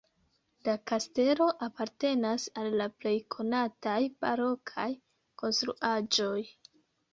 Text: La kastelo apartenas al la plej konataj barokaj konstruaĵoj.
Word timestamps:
La 0.67 0.73
kastelo 0.91 1.49
apartenas 1.65 2.47
al 2.63 2.79
la 2.81 2.89
plej 3.03 3.13
konataj 3.37 3.99
barokaj 4.27 4.89
konstruaĵoj. 5.45 6.37